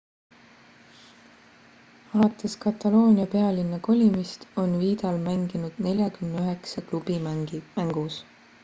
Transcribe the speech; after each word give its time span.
alates 2.13 2.53
kataloonia 2.63 3.25
pealinna 3.35 3.79
kolimist 3.87 4.41
on 4.63 4.69
vidal 4.83 5.17
mänginud 5.27 5.73
49 5.89 6.87
klubi 6.89 7.21
mängus 7.29 8.23